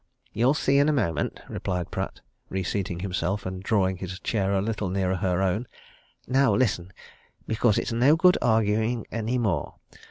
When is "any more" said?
9.11-9.75